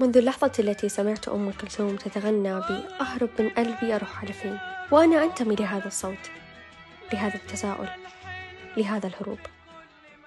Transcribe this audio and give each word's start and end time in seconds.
منذ 0.00 0.16
اللحظة 0.16 0.52
التي 0.58 0.88
سمعت 0.88 1.28
أم 1.28 1.52
كلثوم 1.52 1.96
تتغنى 1.96 2.60
بأهرب 2.60 3.30
من 3.38 3.50
قلبي 3.50 3.94
أروح 3.94 4.22
على 4.22 4.32
فين؟ 4.32 4.58
وأنا 4.92 5.24
أنتمي 5.24 5.54
لهذا 5.54 5.86
الصوت 5.86 6.30
لهذا 7.12 7.34
التساؤل 7.34 7.88
لهذا 8.76 9.06
الهروب. 9.06 9.38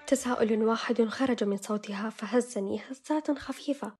تساؤل 0.06 0.64
واحد 0.64 1.04
خرج 1.04 1.44
من 1.44 1.56
صوتها 1.56 2.10
فهزني 2.10 2.80
هزات 2.80 3.38
خفيفة. 3.38 3.96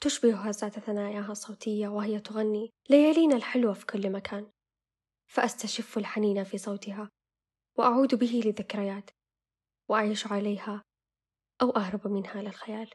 تشبه 0.00 0.36
هزات 0.36 0.78
ثناياها 0.78 1.32
الصوتية 1.32 1.88
وهي 1.88 2.20
تغني 2.20 2.70
ليالينا 2.90 3.36
الحلوة 3.36 3.72
في 3.72 3.86
كل 3.86 4.10
مكان. 4.10 4.50
فأستشف 5.26 5.98
الحنين 5.98 6.44
في 6.44 6.58
صوتها 6.58 7.10
وأعود 7.76 8.14
به 8.14 8.42
لذكريات 8.44 9.10
وأعيش 9.88 10.26
عليها 10.26 10.82
أو 11.62 11.70
أهرب 11.70 12.08
منها 12.08 12.42
للخيال. 12.42 12.90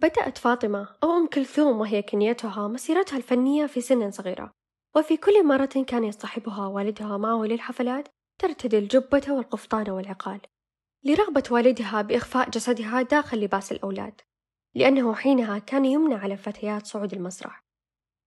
بدأت 0.00 0.38
فاطمة 0.38 0.88
أو 1.02 1.10
أم 1.10 1.26
كلثوم 1.26 1.80
وهي 1.80 2.02
كنيتها 2.02 2.68
مسيرتها 2.68 3.16
الفنية 3.16 3.66
في 3.66 3.80
سن 3.80 4.10
صغيرة 4.10 4.52
وفي 4.96 5.16
كل 5.16 5.46
مرة 5.46 5.84
كان 5.86 6.04
يصطحبها 6.04 6.66
والدها 6.66 7.16
معه 7.16 7.44
للحفلات 7.44 8.08
ترتدي 8.38 8.78
الجبة 8.78 9.22
والقفطان 9.28 9.90
والعقال 9.90 10.40
لرغبة 11.04 11.42
والدها 11.50 12.02
بإخفاء 12.02 12.50
جسدها 12.50 13.02
داخل 13.02 13.40
لباس 13.40 13.72
الأولاد 13.72 14.20
لأنه 14.74 15.14
حينها 15.14 15.58
كان 15.58 15.84
يمنع 15.84 16.18
على 16.18 16.34
الفتيات 16.34 16.86
صعود 16.86 17.12
المسرح. 17.14 17.64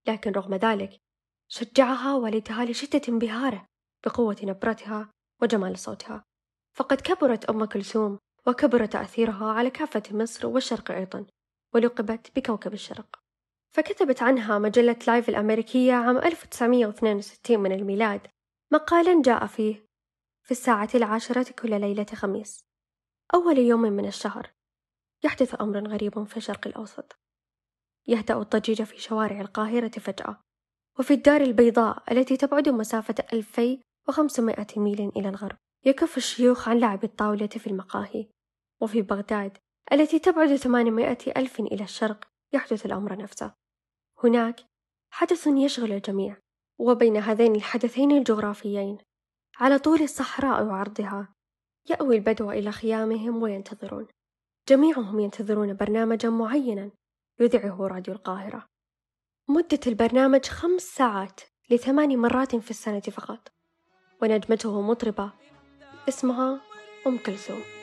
لكن 0.08 0.32
رغم 0.32 0.54
ذلك 0.54 1.00
شجعها 1.48 2.14
والدها 2.14 2.64
لشدة 2.64 3.02
انبهاره 3.08 3.66
بقوة 4.06 4.36
نبرتها 4.42 5.10
وجمال 5.42 5.78
صوتها 5.78 6.24
فقد 6.76 7.00
كبرت 7.00 7.44
أم 7.44 7.64
كلثوم 7.64 8.18
وكبر 8.46 8.86
تأثيرها 8.86 9.52
على 9.52 9.70
كافة 9.70 10.02
مصر 10.10 10.46
والشرق 10.46 10.90
أيضا. 10.90 11.26
ولقبت 11.74 12.32
بكوكب 12.36 12.72
الشرق. 12.72 13.22
فكتبت 13.72 14.22
عنها 14.22 14.58
مجلة 14.58 14.96
لايف 15.06 15.28
الأمريكية 15.28 15.92
عام 15.92 16.18
1962 16.18 17.60
من 17.60 17.72
الميلاد 17.72 18.20
مقالا 18.72 19.22
جاء 19.22 19.46
فيه 19.46 19.86
في 20.42 20.50
الساعة 20.50 20.88
العاشرة 20.94 21.52
كل 21.52 21.80
ليلة 21.80 22.06
خميس 22.14 22.64
أول 23.34 23.58
يوم 23.58 23.80
من 23.80 24.06
الشهر. 24.06 24.50
يحدث 25.24 25.60
أمر 25.60 25.88
غريب 25.88 26.24
في 26.24 26.36
الشرق 26.36 26.66
الأوسط. 26.66 27.18
يهدأ 28.06 28.36
الضجيج 28.36 28.82
في 28.82 29.00
شوارع 29.00 29.40
القاهرة 29.40 29.88
فجأة 29.88 30.40
وفي 30.98 31.14
الدار 31.14 31.40
البيضاء 31.40 32.12
التي 32.12 32.36
تبعد 32.36 32.68
مسافة 32.68 33.14
2500 33.32 34.66
ميل 34.76 35.12
إلى 35.16 35.28
الغرب. 35.28 35.56
يكف 35.84 36.16
الشيوخ 36.16 36.68
عن 36.68 36.78
لعب 36.78 37.04
الطاولة 37.04 37.46
في 37.46 37.66
المقاهي 37.66 38.28
وفي 38.80 39.02
بغداد 39.02 39.58
التي 39.92 40.18
تبعد 40.18 40.56
800 40.56 41.18
ألف 41.36 41.60
إلى 41.60 41.84
الشرق 41.84 42.28
يحدث 42.52 42.86
الأمر 42.86 43.16
نفسه. 43.16 43.54
هناك 44.24 44.60
حدث 45.10 45.46
يشغل 45.46 45.92
الجميع 45.92 46.36
وبين 46.78 47.16
هذين 47.16 47.54
الحدثين 47.54 48.12
الجغرافيين. 48.12 48.98
على 49.58 49.78
طول 49.78 50.02
الصحراء 50.02 50.64
وعرضها 50.64 51.34
يأوي 51.90 52.16
البدو 52.16 52.50
إلى 52.50 52.72
خيامهم 52.72 53.42
وينتظرون. 53.42 54.08
جميعهم 54.68 55.20
ينتظرون 55.20 55.74
برنامجا 55.74 56.30
معينا 56.30 56.90
يذيعه 57.40 57.86
راديو 57.86 58.14
القاهرة. 58.14 58.66
مدة 59.48 59.80
البرنامج 59.86 60.46
خمس 60.46 60.82
ساعات 60.82 61.40
لثمان 61.70 62.18
مرات 62.18 62.56
في 62.56 62.70
السنة 62.70 63.00
فقط 63.00 63.48
ونجمته 64.22 64.80
مطربة 64.80 65.32
اسمها 66.08 66.60
أم 67.06 67.18
كلثوم. 67.18 67.81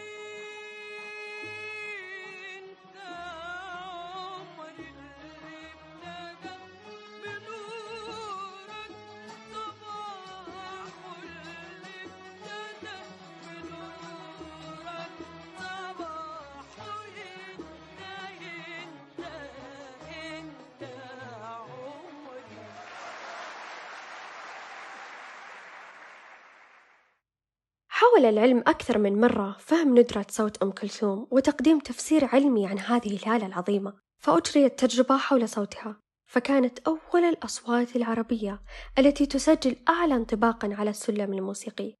حاول 28.00 28.26
العلم 28.26 28.60
أكثر 28.60 28.98
من 28.98 29.22
مرة 29.22 29.58
فهم 29.60 30.00
ندرة 30.00 30.26
صوت 30.30 30.64
أم 30.64 30.72
كلثوم 30.72 31.28
وتقديم 31.32 31.80
تفسير 31.80 32.26
علمي 32.26 32.68
عن 32.68 32.80
هذه 32.80 33.16
الآلة 33.16 33.46
العظيمة 33.46 33.94
فأجريت 34.18 34.80
تجربة 34.80 35.18
حول 35.18 35.50
صوتها 35.50 36.00
فكانت 36.28 36.80
أول 36.80 37.24
الأصوات 37.24 37.96
العربية 37.96 38.62
التي 39.00 39.26
تسجل 39.26 39.76
أعلى 39.90 40.16
انطباقا 40.16 40.76
على 40.76 40.90
السلم 40.90 41.34
الموسيقي 41.34 41.96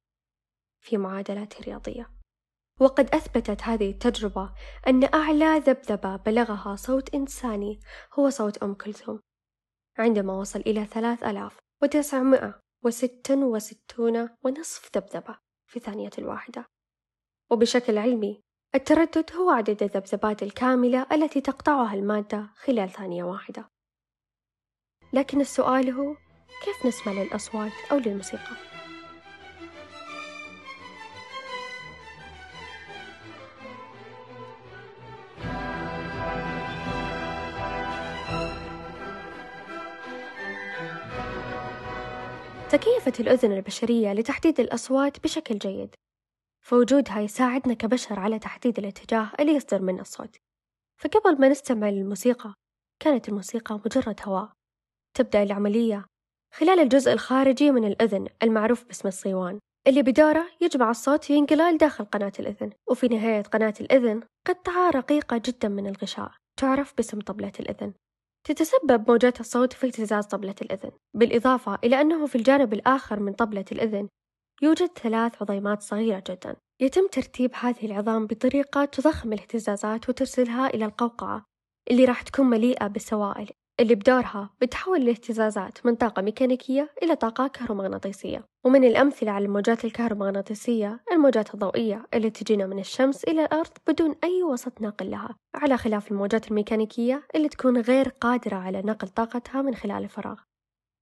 في 0.80 0.96
معادلات 0.96 1.62
رياضية 1.62 2.10
وقد 2.80 3.14
أثبتت 3.14 3.62
هذه 3.62 3.90
التجربة 3.90 4.52
أن 4.88 5.14
أعلى 5.14 5.58
ذبذبة 5.58 6.16
بلغها 6.16 6.76
صوت 6.76 7.14
إنساني 7.14 7.80
هو 8.14 8.30
صوت 8.30 8.62
أم 8.62 8.74
كلثوم. 8.74 9.20
عندما 9.98 10.32
وصل 10.32 10.60
إلى 10.60 10.86
ثلاث 10.86 11.22
ألاف 11.22 11.58
وتسعمائة 11.82 12.60
وست 12.84 13.30
وستون 13.30 14.28
ونصف 14.44 14.96
ذبذبة. 14.96 15.49
في 15.70 15.76
الثانية 15.76 16.10
الواحدة 16.18 16.66
وبشكل 17.50 17.98
علمي 17.98 18.42
التردد 18.74 19.32
هو 19.32 19.50
عدد 19.50 19.82
الذبذبات 19.82 20.42
الكاملة 20.42 21.06
التي 21.12 21.40
تقطعها 21.40 21.94
المادة 21.94 22.50
خلال 22.56 22.90
ثانية 22.90 23.24
واحدة 23.24 23.70
لكن 25.12 25.40
السؤال 25.40 25.90
هو 25.90 26.14
كيف 26.64 26.86
نسمع 26.86 27.12
للأصوات 27.12 27.72
أو 27.92 27.98
للموسيقى؟ 27.98 28.69
تكيفت 42.70 43.20
الأذن 43.20 43.52
البشرية 43.52 44.12
لتحديد 44.12 44.60
الأصوات 44.60 45.20
بشكل 45.20 45.58
جيد. 45.58 45.94
فوجودها 46.64 47.20
يساعدنا 47.20 47.74
كبشر 47.74 48.20
على 48.20 48.38
تحديد 48.38 48.78
الاتجاه 48.78 49.30
اللي 49.40 49.52
يصدر 49.52 49.82
منه 49.82 50.00
الصوت. 50.00 50.36
فقبل 51.00 51.40
ما 51.40 51.48
نستمع 51.48 51.88
للموسيقى 51.88 52.54
كانت 53.02 53.28
الموسيقى 53.28 53.80
مجرد 53.86 54.20
هواء. 54.24 54.52
تبدأ 55.14 55.42
العملية 55.42 56.06
خلال 56.54 56.80
الجزء 56.80 57.12
الخارجي 57.12 57.70
من 57.70 57.84
الأذن 57.84 58.26
المعروف 58.42 58.84
باسم 58.84 59.08
الصيوان 59.08 59.58
اللي 59.86 60.02
بدوره 60.02 60.46
يجمع 60.60 60.90
الصوت 60.90 61.30
وينقله 61.30 61.76
داخل 61.76 62.04
قناة 62.04 62.32
الأذن. 62.38 62.72
وفي 62.90 63.08
نهاية 63.08 63.42
قناة 63.42 63.74
الأذن 63.80 64.22
قطعة 64.46 64.90
رقيقة 64.90 65.42
جدا 65.44 65.68
من 65.68 65.86
الغشاء 65.86 66.32
تعرف 66.56 66.94
باسم 66.96 67.20
طبلة 67.20 67.52
الأذن. 67.60 67.92
تتسبب 68.44 69.10
موجات 69.10 69.40
الصوت 69.40 69.72
في 69.72 69.86
اهتزاز 69.86 70.26
طبلة 70.26 70.54
الأذن 70.62 70.90
بالإضافة 71.14 71.78
إلى 71.84 72.00
أنه 72.00 72.26
في 72.26 72.34
الجانب 72.34 72.72
الآخر 72.72 73.20
من 73.20 73.32
طبلة 73.32 73.64
الأذن 73.72 74.08
يوجد 74.62 74.98
ثلاث 74.98 75.42
عظيمات 75.42 75.82
صغيرة 75.82 76.24
جدا. 76.28 76.56
يتم 76.80 77.06
ترتيب 77.06 77.50
هذه 77.54 77.86
العظام 77.86 78.26
بطريقة 78.26 78.84
تضخم 78.84 79.32
الاهتزازات 79.32 80.08
وترسلها 80.08 80.66
إلى 80.66 80.84
القوقعة 80.84 81.44
اللي 81.90 82.04
راح 82.04 82.22
تكون 82.22 82.46
مليئة 82.46 82.86
بالسوائل. 82.86 83.50
اللي 83.80 83.94
بدورها 83.94 84.50
بتحول 84.60 85.02
الاهتزازات 85.02 85.86
من 85.86 85.94
طاقة 85.94 86.22
ميكانيكية 86.22 86.90
إلى 87.02 87.16
طاقة 87.16 87.46
كهرومغناطيسية. 87.46 88.44
ومن 88.64 88.84
الأمثلة 88.84 89.30
على 89.30 89.44
الموجات 89.44 89.84
الكهرومغناطيسية 89.84 91.00
الموجات 91.12 91.54
الضوئية 91.54 92.06
اللي 92.14 92.30
تجينا 92.30 92.66
من 92.66 92.78
الشمس 92.78 93.24
إلى 93.24 93.44
الأرض 93.44 93.70
بدون 93.86 94.14
أي 94.24 94.42
وسط 94.42 94.80
ناقل 94.80 95.10
لها 95.10 95.36
على 95.54 95.76
خلاف 95.76 96.10
الموجات 96.10 96.48
الميكانيكية 96.48 97.22
اللي 97.34 97.48
تكون 97.48 97.80
غير 97.80 98.08
قادرة 98.08 98.56
على 98.56 98.82
نقل 98.82 99.08
طاقتها 99.08 99.62
من 99.62 99.74
خلال 99.74 100.04
الفراغ. 100.04 100.40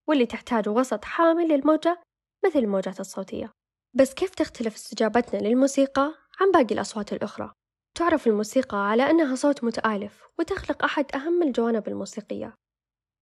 واللي 0.09 0.27
تحتاج 0.27 0.69
وسط 0.69 1.05
حامل 1.05 1.49
للموجة 1.49 2.01
مثل 2.45 2.59
الموجات 2.59 3.01
الصوتية. 3.01 3.53
بس 3.95 4.15
كيف 4.15 4.31
تختلف 4.31 4.75
استجابتنا 4.75 5.39
للموسيقى 5.39 6.15
عن 6.41 6.51
باقي 6.53 6.75
الأصوات 6.75 7.13
الأخرى؟ 7.13 7.53
تعرف 7.95 8.27
الموسيقى 8.27 8.91
على 8.91 9.11
أنها 9.11 9.35
صوت 9.35 9.65
متآلف 9.65 10.29
وتخلق 10.39 10.85
أحد 10.85 11.05
أهم 11.15 11.43
الجوانب 11.43 11.89
الموسيقية. 11.89 12.55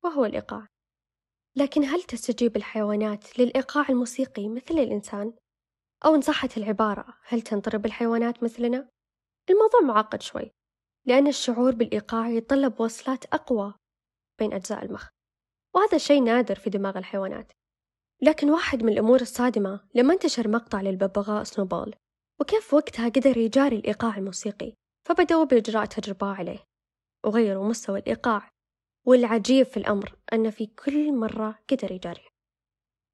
وهو 0.07 0.25
الإيقاع 0.25 0.67
لكن 1.57 1.85
هل 1.85 2.03
تستجيب 2.03 2.57
الحيوانات 2.57 3.39
للإيقاع 3.39 3.89
الموسيقي 3.89 4.49
مثل 4.49 4.75
الإنسان؟ 4.75 5.33
أو 6.05 6.15
إن 6.15 6.21
صحت 6.21 6.57
العبارة 6.57 7.19
هل 7.29 7.43
تنطرب 7.43 7.87
الحيوانات 7.87 8.43
مثلنا؟ 8.43 8.89
الموضوع 9.51 9.81
معقد 9.81 10.23
شوي 10.23 10.51
لأن 11.07 11.27
الشعور 11.27 11.75
بالإيقاع 11.75 12.29
يتطلب 12.29 12.81
وصلات 12.81 13.25
أقوى 13.25 13.75
بين 14.39 14.53
أجزاء 14.53 14.85
المخ 14.85 15.09
وهذا 15.75 15.99
شيء 15.99 16.23
نادر 16.23 16.55
في 16.55 16.71
دماغ 16.71 16.99
الحيوانات 16.99 17.53
لكن 18.23 18.51
واحد 18.51 18.83
من 18.83 18.93
الأمور 18.93 19.21
الصادمة 19.21 19.81
لما 19.95 20.15
انتشر 20.15 20.49
مقطع 20.49 20.81
للببغاء 20.81 21.45
سنوبول 21.45 21.95
وكيف 22.41 22.75
وقتها 22.75 23.09
قدر 23.09 23.37
يجاري 23.37 23.77
الإيقاع 23.77 24.17
الموسيقي 24.17 24.73
فبدأوا 25.09 25.45
بإجراء 25.45 25.85
تجربة 25.85 26.27
عليه 26.27 26.59
وغيروا 27.25 27.69
مستوى 27.69 27.99
الإيقاع 27.99 28.51
والعجيب 29.09 29.67
في 29.67 29.77
الأمر 29.77 30.15
أن 30.33 30.51
في 30.51 30.67
كل 30.67 31.13
مرة 31.13 31.59
قدر 31.71 31.93
يجاريه 31.93 32.29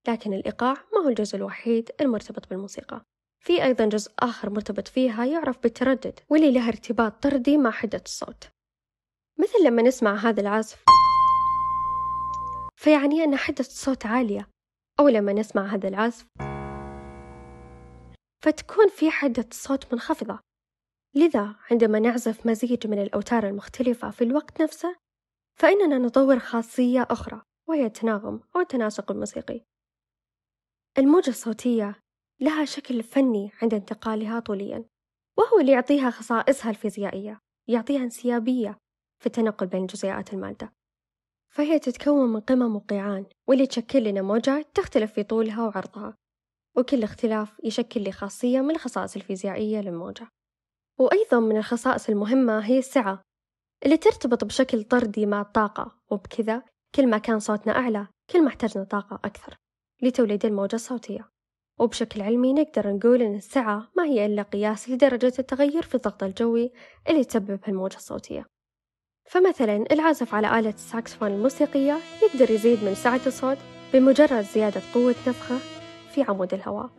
لكن 0.09 0.33
الإيقاع 0.33 0.73
ما 0.73 1.05
هو 1.05 1.09
الجزء 1.09 1.37
الوحيد 1.37 1.91
المرتبط 2.01 2.49
بالموسيقى. 2.49 3.05
في 3.45 3.65
أيضا 3.65 3.85
جزء 3.85 4.13
آخر 4.19 4.51
مرتبط 4.51 4.89
فيها 4.89 5.25
يعرف 5.25 5.63
بالتردد 5.63 6.21
واللي 6.29 6.53
له 6.53 6.69
ارتباط 6.69 7.23
طردي 7.23 7.57
مع 7.57 7.71
حدة 7.71 8.03
الصوت. 8.05 8.49
مثل 9.39 9.65
لما 9.67 9.83
نسمع 9.83 10.15
هذا 10.15 10.41
العزف 10.41 10.85
فيعني 12.77 13.25
أن 13.25 13.37
حدة 13.37 13.61
الصوت 13.61 14.07
عالية. 14.07 14.49
أو 15.01 15.09
لما 15.09 15.33
نسمع 15.33 15.67
هذا 15.67 15.89
العزف 15.89 16.27
فتكون 18.45 18.89
في 18.89 19.11
حدة 19.11 19.47
الصوت 19.51 19.93
منخفضة. 19.93 20.39
لذا 21.15 21.57
عندما 21.71 21.99
نعزف 21.99 22.47
مزيج 22.47 22.87
من 22.87 23.03
الأوتار 23.03 23.49
المختلفة 23.49 24.11
في 24.11 24.25
الوقت 24.25 24.63
نفسه 24.63 25.02
فإننا 25.55 25.99
نطور 25.99 26.39
خاصية 26.39 27.07
أخرى 27.11 27.43
وهي 27.69 27.87
التناغم 27.87 28.41
أو 28.57 28.61
التناسق 28.61 29.11
الموسيقي. 29.11 29.65
الموجة 30.99 31.31
الصوتية 31.31 32.01
لها 32.41 32.65
شكل 32.65 33.03
فني 33.03 33.51
عند 33.63 33.75
انتقالها 33.75 34.41
طوليا 34.41 34.85
وهو 35.39 35.61
اللي 35.61 35.73
يعطيها 35.73 36.11
خصائصها 36.11 36.71
الفيزيائية 36.71 37.41
يعطيها 37.69 38.03
انسيابية 38.03 38.79
في 39.21 39.27
التنقل 39.27 39.67
بين 39.67 39.87
جزيئات 39.87 40.33
المادة. 40.33 40.73
فهي 41.53 41.79
تتكون 41.79 42.33
من 42.33 42.41
قمم 42.41 42.77
وقيعان 42.77 43.27
واللي 43.49 43.67
تشكل 43.67 44.05
لنا 44.05 44.23
موجات 44.23 44.77
تختلف 44.77 45.13
في 45.13 45.23
طولها 45.23 45.63
وعرضها 45.63 46.17
وكل 46.77 47.03
اختلاف 47.03 47.61
يشكل 47.65 48.03
لي 48.03 48.13
خاصية 48.13 48.61
من 48.61 48.71
الخصائص 48.71 49.17
الفيزيائية 49.17 49.81
للموجة. 49.81 50.29
وأيضا 50.99 51.41
من 51.41 51.57
الخصائص 51.57 52.09
المهمة 52.09 52.59
هي 52.59 52.79
السعة 52.79 53.23
اللي 53.85 53.97
ترتبط 53.97 54.45
بشكل 54.45 54.85
طردي 54.85 55.27
مع 55.27 55.41
الطاقة 55.41 55.97
وبكذا 56.11 56.63
كل 56.95 57.07
ما 57.07 57.19
كان 57.19 57.41
صوتنا 57.41 57.77
أعلى 57.77 58.07
كل 58.31 58.43
ما 58.43 58.49
احتجنا 58.49 58.85
طاقة 58.85 59.21
أكثر 59.25 59.57
لتوليد 60.03 60.47
الموجة 60.47 60.75
الصوتية. 60.75 61.29
وبشكل 61.81 62.23
علمي 62.23 62.53
نقدر 62.53 62.93
نقول 62.93 63.23
أن 63.23 63.35
السعة 63.35 63.91
ما 63.97 64.05
هي 64.05 64.27
إلا 64.27 64.43
قياس 64.43 64.91
لدرجة 64.91 65.33
التغير 65.39 65.83
في 65.83 65.95
الضغط 65.95 66.23
الجوي 66.23 66.73
اللي 67.09 67.25
تسببه 67.25 67.61
الموجة 67.69 67.97
الصوتية. 67.97 68.47
فمثلا 69.31 69.85
العازف 69.93 70.35
على 70.35 70.59
آلة 70.59 70.71
الساكسفون 70.71 71.29
الموسيقية 71.29 71.99
يقدر 72.23 72.51
يزيد 72.51 72.85
من 72.85 72.95
سعة 72.95 73.21
الصوت 73.27 73.59
بمجرد 73.93 74.41
زيادة 74.41 74.81
قوة 74.95 75.15
نفخة 75.27 75.59
في 76.15 76.23
عمود 76.23 76.55
الهواء. 76.55 76.91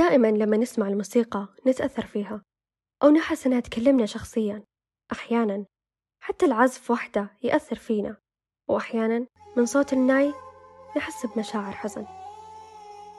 دائما 0.00 0.26
لما 0.26 0.56
نسمع 0.56 0.88
الموسيقى 0.88 1.48
نتأثر 1.66 2.06
فيها 2.06 2.42
أو 3.02 3.10
نحس 3.10 3.46
إنها 3.46 3.60
تكلمنا 3.60 4.06
شخصيا 4.06 4.64
أحيانا 5.12 5.64
حتى 6.22 6.46
العزف 6.46 6.90
وحده 6.90 7.30
يأثر 7.42 7.76
فينا 7.76 8.16
وأحيانا 8.68 9.26
من 9.56 9.66
صوت 9.66 9.92
الناي 9.92 10.34
نحس 10.96 11.26
بمشاعر 11.26 11.72
حزن. 11.72 12.06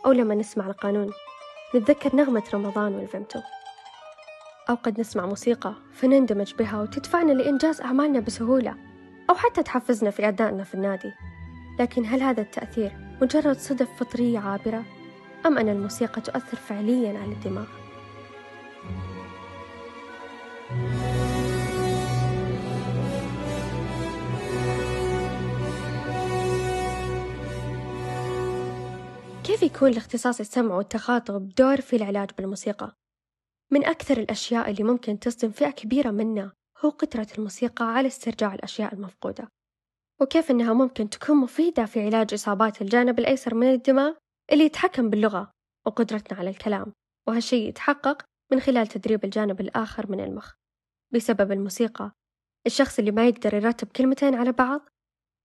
أو 0.05 0.11
لما 0.11 0.35
نسمع 0.35 0.67
القانون 0.67 1.11
نتذكر 1.75 2.15
نغمة 2.15 2.43
رمضان 2.53 2.95
والفيمتو. 2.95 3.39
أو 4.69 4.75
قد 4.75 4.99
نسمع 4.99 5.25
موسيقى 5.25 5.73
فنندمج 5.93 6.53
بها 6.53 6.81
وتدفعنا 6.81 7.31
لإنجاز 7.31 7.81
أعمالنا 7.81 8.19
بسهولة 8.19 8.77
أو 9.29 9.35
حتى 9.35 9.63
تحفزنا 9.63 10.09
في 10.11 10.27
أدائنا 10.27 10.63
في 10.63 10.73
النادي. 10.73 11.11
لكن 11.79 12.05
هل 12.05 12.21
هذا 12.21 12.41
التأثير 12.41 12.91
مجرد 13.21 13.57
صدف 13.57 13.89
فطرية 13.99 14.39
عابرة؟ 14.39 15.00
أم 15.45 15.57
أن 15.57 15.69
الموسيقى 15.69 16.21
تؤثر 16.21 16.57
فعليا 16.57 17.19
على 17.19 17.31
الدماغ؟ 17.31 17.67
كيف 29.43 29.63
يكون 29.63 29.91
لاختصاص 29.91 30.39
السمع 30.39 30.75
والتخاطب 30.75 31.49
دور 31.49 31.81
في 31.81 31.95
العلاج 31.95 32.29
بالموسيقى؟ 32.38 32.95
من 33.71 33.85
أكثر 33.85 34.17
الأشياء 34.17 34.71
اللي 34.71 34.83
ممكن 34.83 35.19
تصدم 35.19 35.51
فئة 35.51 35.69
كبيرة 35.69 36.11
منا 36.11 36.51
هو 36.85 36.89
قدرة 36.89 37.27
الموسيقى 37.38 37.85
على 37.85 38.07
استرجاع 38.07 38.53
الأشياء 38.53 38.93
المفقودة 38.93 39.47
وكيف 40.21 40.51
أنها 40.51 40.73
ممكن 40.73 41.09
تكون 41.09 41.38
مفيدة 41.38 41.85
في 41.85 42.05
علاج 42.05 42.33
إصابات 42.33 42.81
الجانب 42.81 43.19
الأيسر 43.19 43.55
من 43.55 43.73
الدماغ 43.73 44.13
اللي 44.51 44.63
يتحكم 44.63 45.09
باللغة 45.09 45.51
وقدرتنا 45.85 46.39
على 46.39 46.49
الكلام 46.49 46.93
وهالشيء 47.27 47.69
يتحقق 47.69 48.25
من 48.51 48.59
خلال 48.59 48.88
تدريب 48.88 49.23
الجانب 49.23 49.61
الآخر 49.61 50.11
من 50.11 50.19
المخ. 50.19 50.53
بسبب 51.13 51.51
الموسيقى 51.51 52.11
الشخص 52.65 52.99
اللي 52.99 53.11
ما 53.11 53.27
يقدر 53.27 53.53
يرتب 53.53 53.88
كلمتين 53.88 54.35
على 54.35 54.51
بعض 54.51 54.81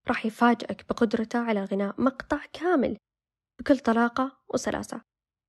راح 0.08 0.26
يفاجئك 0.26 0.88
بقدرته 0.88 1.38
على 1.38 1.64
غناء 1.64 2.00
مقطع 2.02 2.40
كامل 2.52 2.96
بكل 3.60 3.78
طلاقة 3.78 4.40
وسلاسة 4.54 5.00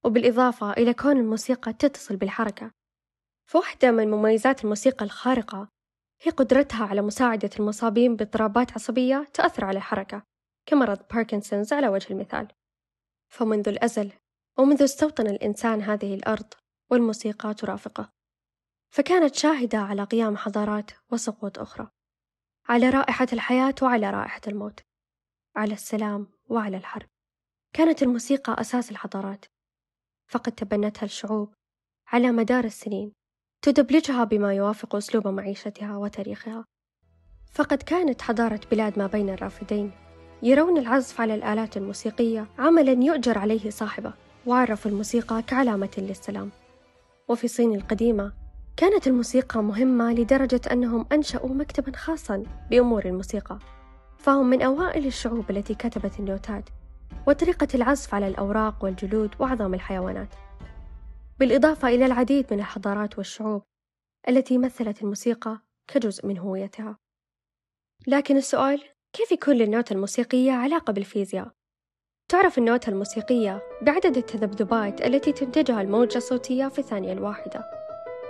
وبالإضافة 0.06 0.72
إلى 0.74 0.94
كون 0.94 1.18
الموسيقى 1.18 1.74
تتصل 1.74 2.16
بالحركة. 2.16 2.72
فواحدة 3.50 3.92
من 3.92 4.12
مميزات 4.12 4.64
الموسيقى 4.64 5.06
الخارقة 5.06 5.70
هي 6.22 6.32
قدرتها 6.32 6.86
على 6.86 7.02
مساعدة 7.02 7.50
المصابين 7.60 8.16
باضطرابات 8.16 8.72
عصبية 8.72 9.28
تأثر 9.34 9.66
على 9.66 9.78
الحركة 9.78 10.24
كمرض 10.66 11.00
باركنسونز 11.14 11.74
على 11.74 11.88
وجه 11.88 12.14
المثال. 12.14 12.48
فمنذ 13.30 13.70
الأزل 13.70 14.12
ومنذ 14.58 14.84
استوطن 14.84 15.28
الإنسان 15.28 15.82
هذه 15.82 16.14
الأرض 16.14 16.54
والموسيقى 16.92 17.54
ترافقه. 17.54 18.10
فكانت 18.90 19.36
شاهدة 19.36 19.78
على 19.78 20.04
قيام 20.04 20.38
حضارات 20.38 20.92
وسقوط 21.12 21.60
أخرى 21.60 21.88
على 22.66 22.90
رائحة 22.90 23.28
الحياة 23.34 23.76
وعلى 23.82 24.10
رائحة 24.10 24.42
الموت 24.48 24.80
على 25.56 25.74
السلام 25.74 26.28
وعلى 26.50 26.78
الحرب. 26.78 27.08
كانت 27.74 28.04
الموسيقى 28.04 28.62
أساس 28.62 28.92
الحضارات 28.92 29.46
فقد 30.28 30.52
تبنتها 30.52 31.06
الشعوب 31.06 31.54
على 32.08 32.32
مدار 32.32 32.64
السنين 32.64 33.14
تدبلجها 33.62 34.24
بما 34.24 34.54
يوافق 34.54 34.96
أسلوب 34.96 35.28
معيشتها 35.28 35.98
وتاريخها. 35.98 36.66
فقد 37.52 37.84
كانت 37.84 38.22
حضارة 38.22 38.62
بلاد 38.72 39.00
ما 39.00 39.08
بين 39.08 39.30
الرافدين 39.30 40.07
يرون 40.44 40.78
العزف 40.78 41.22
على 41.22 41.36
الآلات 41.36 41.78
الموسيقية 41.78 42.48
عملا 42.58 42.92
يؤجر 42.92 43.38
عليه 43.38 43.70
صاحبه 43.70 44.14
وعرفوا 44.46 44.92
الموسيقى 44.92 45.42
كعلامة 45.42 45.90
للسلام. 45.98 46.50
وفي 47.28 47.44
الصين 47.44 47.76
القديمة 47.76 48.34
كانت 48.78 49.08
الموسيقى 49.08 49.64
مهمة 49.64 50.14
لدرجة 50.14 50.62
أنهم 50.72 51.06
أنشأوا 51.12 51.50
مكتبا 51.50 51.98
خاصا 51.98 52.44
بأمور 52.70 53.06
الموسيقى. 53.06 53.60
فهم 54.18 54.50
من 54.50 54.62
أوائل 54.62 55.06
الشعوب 55.06 55.52
التي 55.52 55.76
كتبت 55.76 56.20
النوتات 56.20 56.70
وطريقة 57.28 57.68
العزف 57.76 58.14
على 58.14 58.28
الأوراق 58.28 58.84
والجلود 58.84 59.36
وعظام 59.40 59.74
الحيوانات. 59.74 60.30
بالإضافة 61.40 61.88
إلى 61.88 62.06
العديد 62.06 62.54
من 62.54 62.60
الحضارات 62.60 63.18
والشعوب 63.18 63.64
التي 64.30 64.58
مثلت 64.58 65.02
الموسيقى 65.02 65.60
كجزء 65.88 66.28
من 66.28 66.38
هويتها. 66.38 66.98
لكن 68.08 68.38
السؤال 68.38 68.84
كيف 69.14 69.32
يكون 69.32 69.56
للنوتة 69.56 69.94
الموسيقية 69.94 70.52
علاقة 70.52 70.94
بالفيزياء؟ 70.94 71.52
تعرف 72.30 72.58
النوتة 72.58 72.90
الموسيقية 72.90 73.62
بعدد 73.82 74.18
التذبذبات 74.18 75.02
التي 75.02 75.32
تنتجها 75.32 75.82
الموجة 75.82 76.18
الصوتية 76.18 76.68
في 76.68 76.80
الثانية 76.80 77.14
الواحدة. 77.14 77.64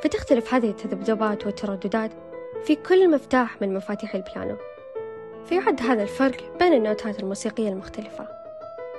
فتختلف 0.04 0.54
هذه 0.54 0.70
التذبذبات 0.70 1.46
والترددات 1.46 2.12
في 2.64 2.76
كل 2.76 3.12
مفتاح 3.12 3.62
من 3.62 3.74
مفاتيح 3.74 4.16
البيانو. 4.16 4.58
فيعد 5.46 5.82
هذا 5.82 6.04
الفرق 6.04 6.58
بين 6.60 6.74
النوتات 6.74 7.20
الموسيقية 7.20 7.70
المختلفة 7.70 8.28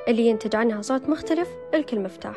اللي 0.09 0.27
ينتج 0.27 0.57
عنها 0.57 0.83
صوت 0.83 1.09
مختلف 1.09 1.49
لكل 1.75 2.01
مفتاح. 2.01 2.37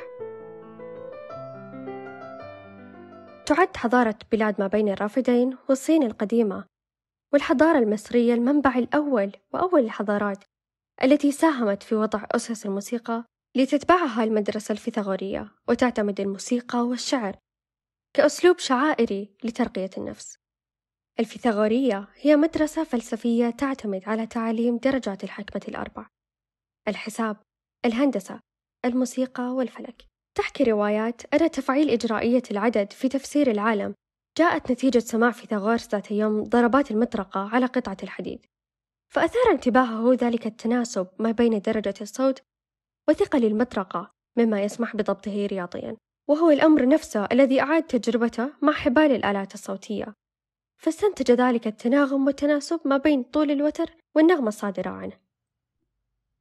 تعد 3.45 3.77
حضارة 3.77 4.15
بلاد 4.31 4.55
ما 4.60 4.67
بين 4.67 4.89
الرافدين 4.89 5.57
والصين 5.69 6.03
القديمة 6.03 6.70
والحضارة 7.33 7.79
المصرية 7.79 8.33
المنبع 8.33 8.75
الأول 8.77 9.31
وأول 9.53 9.83
الحضارات 9.83 10.43
التي 11.03 11.31
ساهمت 11.31 11.83
في 11.83 11.95
وضع 11.95 12.25
أسس 12.31 12.65
الموسيقى 12.65 13.25
لتتبعها 13.55 14.23
المدرسة 14.23 14.71
الفيثاغورية 14.71 15.51
وتعتمد 15.69 16.19
الموسيقى 16.19 16.79
والشعر 16.79 17.38
كأسلوب 18.13 18.59
شعائري 18.59 19.35
لترقية 19.43 19.89
النفس. 19.97 20.38
الفيثاغورية 21.19 22.07
هي 22.15 22.35
مدرسة 22.35 22.83
فلسفية 22.83 23.50
تعتمد 23.50 24.01
على 24.05 24.27
تعاليم 24.27 24.77
درجات 24.77 25.23
الحكمة 25.23 25.61
الأربع: 25.67 26.07
الحساب، 26.88 27.38
الهندسة، 27.85 28.39
الموسيقى 28.85 29.43
والفلك. 29.43 30.05
تحكي 30.38 30.63
روايات 30.63 31.33
أن 31.33 31.51
تفعيل 31.51 31.89
إجرائية 31.89 32.43
العدد 32.51 32.93
في 32.93 33.09
تفسير 33.09 33.51
العالم 33.51 33.93
جاءت 34.41 34.71
نتيجة 34.71 35.00
سماع 35.00 35.31
فيثاغورس 35.31 35.89
ذات 35.89 36.12
يوم 36.12 36.43
ضربات 36.43 36.91
المطرقة 36.91 37.50
على 37.50 37.65
قطعة 37.65 37.98
الحديد. 38.03 38.45
فأثار 39.13 39.51
انتباهه 39.51 40.13
ذلك 40.13 40.45
التناسب 40.48 41.07
ما 41.19 41.31
بين 41.31 41.62
درجة 41.62 41.93
الصوت 42.01 42.41
وثقل 43.10 43.45
المطرقة 43.45 44.12
مما 44.38 44.62
يسمح 44.62 44.95
بضبطه 44.95 45.45
رياضيا. 45.45 45.98
وهو 46.29 46.50
الأمر 46.51 46.88
نفسه 46.88 47.27
الذي 47.31 47.62
أعاد 47.62 47.83
تجربته 47.83 48.50
مع 48.62 48.74
حبال 48.74 49.12
الآلات 49.12 49.53
الصوتية. 49.53 50.13
فاستنتج 50.77 51.31
ذلك 51.31 51.67
التناغم 51.67 52.25
والتناسب 52.25 52.79
ما 52.86 52.98
بين 52.98 53.24
طول 53.24 53.51
الوتر 53.51 53.91
والنغمة 54.15 54.48
الصادرة 54.48 54.89
عنه. 54.89 55.17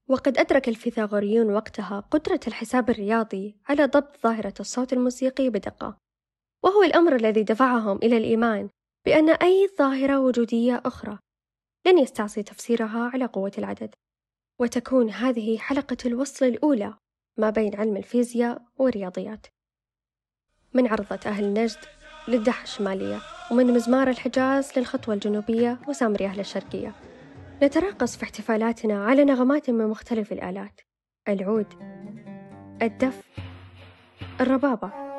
وقد 0.09 0.39
أدرك 0.39 0.69
الفيثاغوريون 0.69 1.51
وقتها 1.51 2.01
قدرة 2.01 2.41
الحساب 2.47 2.91
الرياضي 2.91 3.57
على 3.69 3.85
ضبط 3.85 4.23
ظاهرة 4.23 4.55
الصوت 4.61 4.93
الموسيقي 4.93 5.51
بدقة. 5.51 6.00
وهو 6.63 6.83
الأمر 6.83 7.17
الذي 7.17 7.43
دفعهم 7.43 7.97
إلى 7.97 8.17
الإيمان 8.17 8.69
بأن 9.07 9.31
أي 9.31 9.69
ظاهرة 9.79 10.19
وجودية 10.21 10.83
أخرى 10.85 11.19
لن 11.87 11.99
يستعصي 11.99 12.43
تفسيرها 12.43 13.11
على 13.15 13.25
قوة 13.25 13.53
العدد. 13.59 13.95
وتكون 14.59 15.11
هذه 15.11 15.59
حلقة 15.59 15.97
الوصل 16.07 16.47
الأولى 16.47 16.95
ما 17.37 17.51
بين 17.51 17.77
علم 17.77 17.97
الفيزياء 17.97 18.63
والرياضيات. 18.79 19.47
من 20.75 20.87
عرضة 20.87 21.21
أهل 21.27 21.53
نجد 21.53 21.79
للدحى 22.29 22.65
الشمالية 22.65 23.21
ومن 23.51 23.67
مزمار 23.67 24.09
الحجاز 24.09 24.79
للخطوة 24.79 25.15
الجنوبية 25.15 25.81
وسامري 25.89 26.27
أهل 26.27 26.41
الشرقية. 26.41 26.95
نتراقص 27.63 28.17
في 28.17 28.23
احتفالاتنا 28.23 29.05
على 29.05 29.25
نغمات 29.25 29.71
من 29.71 29.87
مختلف 29.87 30.33
الآلات. 30.33 30.81
العود 31.29 31.67
الدف 32.83 33.23
الربابة. 34.41 35.10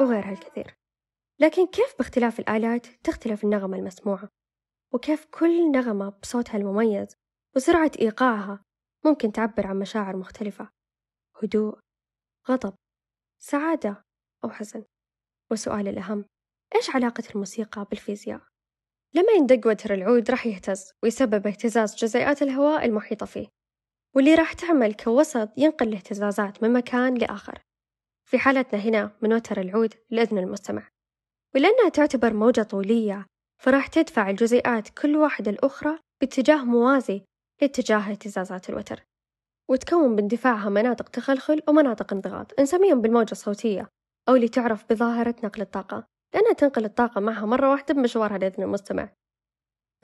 وغيرها 0.00 0.32
الكثير. 0.32 0.74
لكن 1.40 1.66
كيف 1.66 1.94
باختلاف 1.98 2.40
الآلات 2.40 2.86
تختلف 2.86 3.44
النغمة 3.44 3.76
المسموعة؟ 3.76 4.28
وكيف 4.94 5.26
كل 5.30 5.70
نغمة 5.70 6.08
بصوتها 6.08 6.56
المميز 6.56 7.16
وسرعة 7.56 7.90
إيقاعها 8.00 8.62
ممكن 9.04 9.32
تعبر 9.32 9.66
عن 9.66 9.78
مشاعر 9.78 10.16
مختلفة؟ 10.16 10.68
هدوء 11.42 11.78
غضب 12.50 12.74
سعادة 13.42 14.04
أو 14.44 14.50
حزن؟ 14.50 14.84
والسؤال 15.50 15.88
الأهم 15.88 16.24
إيش 16.74 16.90
علاقة 16.90 17.24
الموسيقى 17.34 17.86
بالفيزياء؟ 17.90 18.40
لما 19.14 19.32
يندق 19.32 19.66
وتر 19.66 19.94
العود 19.94 20.30
راح 20.30 20.46
يهتز 20.46 20.92
ويسبب 21.02 21.46
اهتزاز 21.46 21.96
جزيئات 21.96 22.42
الهواء 22.42 22.84
المحيطة 22.84 23.26
فيه 23.26 23.46
واللي 24.16 24.34
راح 24.34 24.52
تعمل 24.52 24.94
كوسط 24.94 25.48
ينقل 25.56 25.88
الاهتزازات 25.88 26.62
من 26.62 26.72
مكان 26.72 27.14
لآخر. 27.14 27.62
في 28.26 28.38
حالتنا 28.38 28.80
هنا 28.80 29.10
من 29.22 29.32
وتر 29.32 29.60
العود 29.60 29.94
لإذن 30.10 30.38
المستمع. 30.38 30.88
ولأنها 31.54 31.88
تعتبر 31.88 32.34
موجة 32.34 32.62
طولية 32.62 33.26
فراح 33.62 33.86
تدفع 33.86 34.30
الجزيئات 34.30 34.88
كل 34.88 35.16
واحدة 35.16 35.50
الأخرى 35.50 35.98
باتجاه 36.20 36.64
موازي 36.64 37.22
لاتجاه 37.62 38.10
اهتزازات 38.10 38.70
الوتر 38.70 39.04
وتكون 39.70 40.16
باندفاعها 40.16 40.68
مناطق 40.68 41.08
تخلخل 41.08 41.62
ومناطق 41.68 42.12
انضغاط 42.12 42.60
نسميهم 42.60 43.00
بالموجة 43.00 43.32
الصوتية 43.32 43.88
أو 44.28 44.36
اللي 44.36 44.48
تعرف 44.48 44.84
بظاهرة 44.90 45.34
نقل 45.44 45.62
الطاقة 45.62 46.06
لأنها 46.34 46.52
تنقل 46.52 46.84
الطاقة 46.84 47.20
معها 47.20 47.46
مرة 47.46 47.70
واحدة 47.70 47.94
بمشوارها 47.94 48.38
لإذن 48.38 48.62
المستمع. 48.62 49.12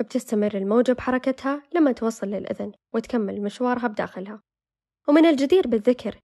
بتستمر 0.00 0.54
الموجة 0.54 0.92
بحركتها 0.92 1.62
لما 1.72 1.92
توصل 1.92 2.26
للإذن 2.26 2.72
وتكمل 2.94 3.42
مشوارها 3.42 3.86
بداخلها. 3.86 4.42
ومن 5.08 5.26
الجدير 5.26 5.68
بالذكر 5.68 6.18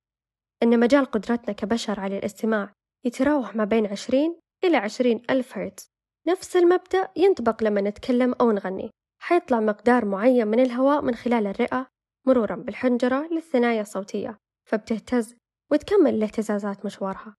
أن 0.62 0.80
مجال 0.80 1.04
قدرتنا 1.04 1.52
كبشر 1.52 2.00
على 2.00 2.18
الاستماع 2.18 2.72
يتراوح 3.04 3.56
ما 3.56 3.64
بين 3.64 3.86
عشرين 3.86 4.40
إلى 4.64 4.76
عشرين 4.76 5.22
ألف 5.30 5.58
هرتز. 5.58 5.88
نفس 6.28 6.56
المبدأ 6.56 7.08
ينطبق 7.16 7.62
لما 7.62 7.80
نتكلم 7.80 8.34
أو 8.40 8.52
نغني 8.52 8.90
حيطلع 9.22 9.60
مقدار 9.60 10.04
معين 10.04 10.48
من 10.48 10.60
الهواء 10.60 11.02
من 11.02 11.14
خلال 11.14 11.46
الرئة 11.46 11.86
مرورا 12.26 12.56
بالحنجرة 12.56 13.28
للثنايا 13.32 13.80
الصوتية 13.80 14.38
فبتهتز 14.68 15.34
وتكمل 15.72 16.14
الاهتزازات 16.14 16.84
مشوارها. 16.84 17.36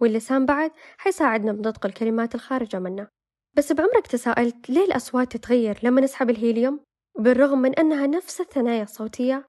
واللسان 0.00 0.46
بعد 0.46 0.70
حيساعدنا 0.98 1.52
بنطق 1.52 1.86
الكلمات 1.86 2.34
الخارجة 2.34 2.78
منه 2.78 3.08
بس 3.56 3.72
بعمرك 3.72 4.06
تساءلت 4.06 4.70
ليه 4.70 4.84
الأصوات 4.84 5.36
تتغير 5.36 5.78
لما 5.82 6.00
نسحب 6.00 6.30
الهيليوم؟ 6.30 6.80
بالرغم 7.18 7.58
من 7.58 7.74
أنها 7.74 8.06
نفس 8.06 8.40
الثنايا 8.40 8.82
الصوتية 8.82 9.46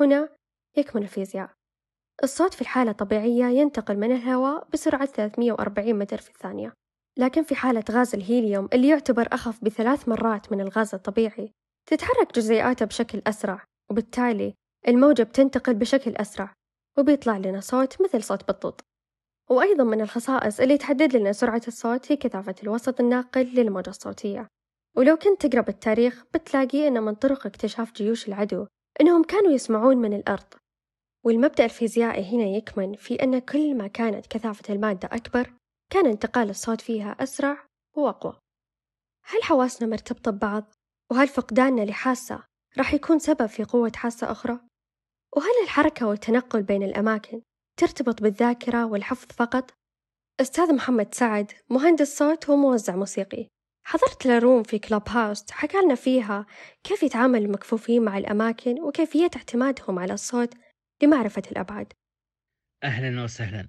هنا 0.00 0.28
يكمن 0.76 1.02
الفيزياء. 1.02 1.50
الصوت 2.24 2.54
في 2.54 2.60
الحالة 2.60 2.90
الطبيعية 2.90 3.44
ينتقل 3.44 3.96
من 3.96 4.12
الهواء 4.12 4.68
بسرعة 4.72 5.06
340 5.06 5.94
متر 5.94 6.18
في 6.18 6.30
الثانية 6.30 6.72
لكن 7.18 7.42
في 7.42 7.54
حالة 7.54 7.84
غاز 7.90 8.14
الهيليوم 8.14 8.68
اللي 8.72 8.88
يعتبر 8.88 9.28
أخف 9.32 9.64
بثلاث 9.64 10.08
مرات 10.08 10.52
من 10.52 10.60
الغاز 10.60 10.94
الطبيعي 10.94 11.52
تتحرك 11.86 12.34
جزيئاته 12.34 12.86
بشكل 12.86 13.22
أسرع 13.26 13.64
وبالتالي 13.90 14.54
الموجة 14.88 15.22
بتنتقل 15.22 15.74
بشكل 15.74 16.16
أسرع 16.16 16.54
وبيطلع 16.98 17.36
لنا 17.36 17.60
صوت 17.60 18.02
مثل 18.02 18.22
صوت 18.22 18.48
بطوط 18.48 18.84
وأيضا 19.50 19.84
من 19.84 20.00
الخصائص 20.00 20.60
اللي 20.60 20.78
تحدد 20.78 21.16
لنا 21.16 21.32
سرعة 21.32 21.62
الصوت 21.68 22.12
هي 22.12 22.16
كثافة 22.16 22.54
الوسط 22.62 23.00
الناقل 23.00 23.44
للموجة 23.54 23.90
الصوتية. 23.90 24.48
ولو 24.96 25.16
كنت 25.16 25.46
تقرأ 25.46 25.60
بالتاريخ 25.62 26.24
بتلاقي 26.34 26.88
أن 26.88 27.02
من 27.02 27.14
طرق 27.14 27.46
اكتشاف 27.46 27.92
جيوش 27.92 28.28
العدو 28.28 28.66
أنهم 29.00 29.22
كانوا 29.22 29.52
يسمعون 29.52 29.96
من 29.96 30.12
الأرض. 30.12 30.54
والمبدأ 31.24 31.64
الفيزيائي 31.64 32.36
هنا 32.36 32.44
يكمن 32.56 32.94
في 32.94 33.14
أن 33.14 33.38
كل 33.38 33.74
ما 33.74 33.86
كانت 33.86 34.26
كثافة 34.26 34.74
المادة 34.74 35.08
أكبر 35.12 35.52
كان 35.92 36.06
انتقال 36.06 36.50
الصوت 36.50 36.80
فيها 36.80 37.16
أسرع 37.20 37.66
وأقوى 37.96 38.38
هل 39.24 39.42
حواسنا 39.42 39.88
مرتبطة 39.88 40.30
ببعض؟ 40.30 40.72
وهل 41.10 41.28
فقداننا 41.28 41.82
لحاسة 41.82 42.42
راح 42.78 42.94
يكون 42.94 43.18
سبب 43.18 43.46
في 43.46 43.64
قوة 43.64 43.92
حاسة 43.96 44.32
أخرى؟ 44.32 44.60
وهل 45.36 45.62
الحركة 45.62 46.06
والتنقل 46.06 46.62
بين 46.62 46.82
الأماكن 46.82 47.42
ترتبط 47.78 48.22
بالذاكرة 48.22 48.86
والحفظ 48.86 49.28
فقط؟ 49.36 49.74
أستاذ 50.40 50.74
محمد 50.74 51.14
سعد 51.14 51.52
مهندس 51.70 52.18
صوت 52.18 52.48
وموزع 52.48 52.96
موسيقي 52.96 53.48
حضرت 53.86 54.26
له 54.26 54.38
روم 54.38 54.62
في 54.62 54.78
كلوب 54.78 55.08
هاوس 55.08 55.50
حكى 55.50 55.78
لنا 55.78 55.94
فيها 55.94 56.46
كيف 56.84 57.02
يتعامل 57.02 57.42
المكفوفين 57.42 58.02
مع 58.02 58.18
الأماكن 58.18 58.80
وكيفية 58.80 59.30
اعتمادهم 59.36 59.98
على 59.98 60.14
الصوت 60.14 60.54
لمعرفة 61.02 61.42
الأبعاد. 61.52 61.92
أهلا 62.84 63.22
وسهلا. 63.24 63.68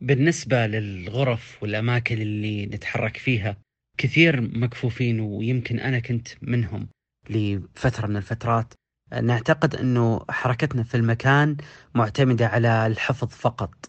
بالنسبة 0.00 0.66
للغرف 0.66 1.62
والأماكن 1.62 2.20
اللي 2.20 2.66
نتحرك 2.66 3.16
فيها 3.16 3.56
كثير 3.98 4.40
مكفوفين 4.40 5.20
ويمكن 5.20 5.78
أنا 5.80 5.98
كنت 5.98 6.28
منهم 6.42 6.88
لفترة 7.30 8.06
من 8.06 8.16
الفترات. 8.16 8.74
نعتقد 9.22 9.74
أنه 9.74 10.24
حركتنا 10.30 10.82
في 10.82 10.96
المكان 10.96 11.56
معتمدة 11.94 12.46
على 12.46 12.86
الحفظ 12.86 13.28
فقط 13.28 13.86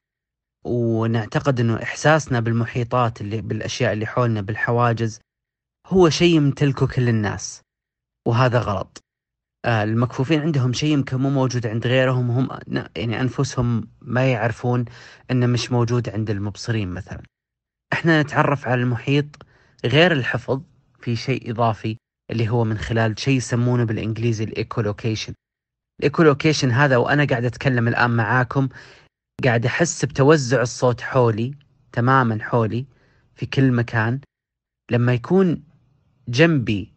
ونعتقد 0.65 1.59
أنه 1.59 1.83
إحساسنا 1.83 2.39
بالمحيطات 2.39 3.21
اللي 3.21 3.41
بالأشياء 3.41 3.93
اللي 3.93 4.05
حولنا 4.05 4.41
بالحواجز 4.41 5.19
هو 5.87 6.09
شيء 6.09 6.35
يمتلكه 6.35 6.87
كل 6.87 7.09
الناس 7.09 7.61
وهذا 8.27 8.59
غلط. 8.59 9.03
المكفوفين 9.65 10.41
عندهم 10.41 10.73
شيء 10.73 10.93
يمكن 10.93 11.17
مو 11.17 11.29
موجود 11.29 11.67
عند 11.67 11.87
غيرهم 11.87 12.31
هم 12.31 12.59
يعني 12.95 13.21
أنفسهم 13.21 13.87
ما 14.01 14.31
يعرفون 14.31 14.85
أنه 15.31 15.45
مش 15.45 15.71
موجود 15.71 16.09
عند 16.09 16.29
المبصرين 16.29 16.89
مثلا. 16.89 17.23
إحنا 17.93 18.21
نتعرف 18.21 18.67
على 18.67 18.81
المحيط 18.81 19.25
غير 19.85 20.11
الحفظ 20.11 20.61
في 20.99 21.15
شيء 21.15 21.51
إضافي 21.51 21.97
اللي 22.31 22.49
هو 22.49 22.63
من 22.63 22.77
خلال 22.77 23.19
شيء 23.19 23.37
يسمونه 23.37 23.83
بالإنجليزي 23.83 24.43
ال 24.43 24.50
echolocation. 24.50 25.33
ال 25.99 26.05
echolocation 26.05 26.71
هذا 26.71 26.97
وأنا 26.97 27.25
قاعد 27.25 27.45
أتكلم 27.45 27.87
الآن 27.87 28.11
معاكم 28.11 28.69
قاعد 29.43 29.65
أحس 29.65 30.05
بتوزع 30.05 30.61
الصوت 30.61 31.01
حولي 31.01 31.53
تماما 31.91 32.43
حولي 32.43 32.85
في 33.35 33.45
كل 33.45 33.71
مكان. 33.71 34.19
لما 34.91 35.13
يكون 35.13 35.63
جنبي 36.27 36.93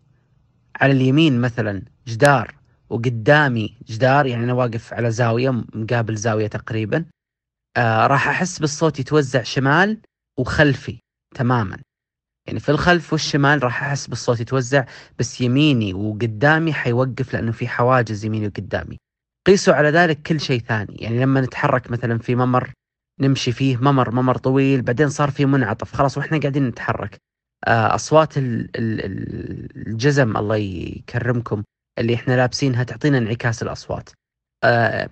على 0.80 0.92
اليمين 0.92 1.40
مثلا 1.40 1.82
جدار 2.06 2.54
وقدامي 2.90 3.76
جدار 3.88 4.26
يعني 4.26 4.44
أنا 4.44 4.52
واقف 4.52 4.92
على 4.94 5.10
زاوية 5.10 5.50
مقابل 5.50 6.16
زاوية 6.16 6.46
تقريبا 6.46 7.04
آه 7.76 8.06
راح 8.06 8.28
أحس 8.28 8.58
بالصوت 8.58 8.98
يتوزع 9.00 9.42
شمال 9.42 10.00
وخلفي 10.38 10.98
تماما. 11.34 11.78
يعني 12.46 12.60
في 12.60 12.68
الخلف 12.68 13.12
والشمال 13.12 13.64
راح 13.64 13.82
أحس 13.84 14.06
بالصوت 14.06 14.40
يتوزع 14.40 14.84
بس 15.18 15.40
يميني 15.40 15.94
وقدامي 15.94 16.72
حيوقف 16.72 17.34
لأنه 17.34 17.52
في 17.52 17.68
حواجز 17.68 18.24
يميني 18.24 18.46
وقدامي. 18.46 18.96
قيسوا 19.46 19.74
على 19.74 19.90
ذلك 19.90 20.22
كل 20.22 20.40
شيء 20.40 20.60
ثاني. 20.60 20.94
يعني 20.94 21.18
لما 21.18 21.40
نتحرك 21.40 21.90
مثلا 21.90 22.18
في 22.18 22.34
ممر 22.34 22.72
نمشي 23.20 23.52
فيه 23.52 23.76
ممر 23.76 24.10
ممر 24.10 24.36
طويل 24.36 24.82
بعدين 24.82 25.08
صار 25.08 25.30
في 25.30 25.46
منعطف 25.46 25.96
خلاص 25.96 26.18
وإحنا 26.18 26.38
قاعدين 26.38 26.66
نتحرك. 26.68 27.18
أصوات 27.68 28.32
الجزم 28.36 30.36
الله 30.36 30.56
يكرمكم 30.56 31.62
اللي 31.98 32.14
إحنا 32.14 32.36
لابسينها 32.36 32.84
تعطينا 32.84 33.18
انعكاس 33.18 33.62
الأصوات. 33.62 34.10
آه، 34.64 35.08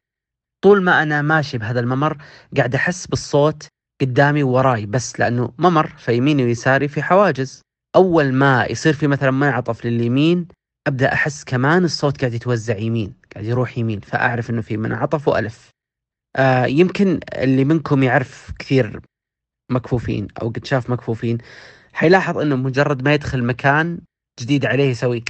طول 0.64 0.82
ما 0.82 1.02
أنا 1.02 1.22
ماشي 1.22 1.58
بهذا 1.58 1.80
الممر 1.80 2.16
قاعد 2.56 2.74
أحس 2.74 3.06
بالصوت 3.06 3.68
قدامي 4.00 4.42
ووراي 4.42 4.86
بس 4.86 5.20
لأنه 5.20 5.52
ممر 5.58 5.86
فيميني 5.86 6.44
ويساري 6.44 6.88
في 6.88 7.02
حواجز. 7.02 7.62
أول 7.96 8.32
ما 8.32 8.66
يصير 8.70 8.92
في 8.92 9.06
مثلا 9.06 9.30
منعطف 9.30 9.84
لليمين 9.86 10.48
أبدأ 10.86 11.12
أحس 11.12 11.44
كمان 11.44 11.84
الصوت 11.84 12.20
قاعد 12.20 12.34
يتوزع 12.34 12.76
يمين 12.78 13.14
قاعد 13.34 13.44
يروح 13.46 13.78
يمين 13.78 14.00
فأعرف 14.00 14.50
إنه 14.50 14.62
في 14.62 14.76
منعطف 14.76 15.28
وألف. 15.28 15.70
آه 16.36 16.66
يمكن 16.66 17.20
اللي 17.34 17.64
منكم 17.64 18.02
يعرف 18.02 18.50
كثير 18.58 19.00
مكفوفين 19.72 20.28
أو 20.42 20.48
قد 20.48 20.64
شاف 20.64 20.90
مكفوفين. 20.90 21.38
حيلاحظ 21.92 22.38
إنه 22.38 22.56
مجرد 22.56 23.04
ما 23.04 23.14
يدخل 23.14 23.44
مكان 23.44 24.00
جديد 24.40 24.66
عليه 24.66 24.90
يسوي 24.90 25.24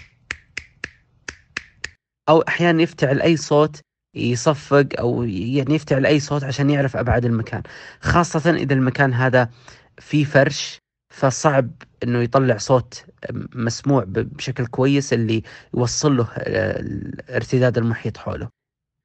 أو 2.28 2.40
أحيانا 2.40 2.82
يفتعل 2.82 3.20
أي 3.22 3.36
صوت 3.36 3.80
يصفق 4.16 4.86
أو 4.98 5.22
يعني 5.22 5.74
يفتعل 5.74 6.06
أي 6.06 6.20
صوت 6.20 6.44
عشان 6.44 6.70
يعرف 6.70 6.96
ابعاد 6.96 7.24
المكان. 7.24 7.62
خاصة 8.00 8.50
إذا 8.50 8.74
المكان 8.74 9.12
هذا 9.12 9.50
فيه 9.98 10.24
فرش 10.24 10.78
فصعب 11.14 11.70
إنه 12.02 12.18
يطلع 12.18 12.56
صوت 12.56 13.04
مسموع 13.54 14.04
بشكل 14.06 14.66
كويس 14.66 15.12
اللي 15.12 15.42
يوصل 15.74 16.16
له 16.16 16.28
الارتداد 16.36 17.78
المحيط 17.78 18.16
حوله. 18.16 18.48